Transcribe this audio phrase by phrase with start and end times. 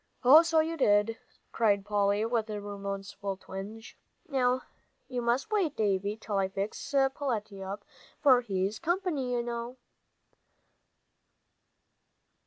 [0.23, 1.19] "Oh, so you did,"
[1.51, 3.95] cried Polly, with a remorseful twinge.
[4.27, 4.63] "Now
[5.07, 7.85] you must wait, Davie, till I fix Peletiah up,
[8.19, 9.77] for he's company, you know."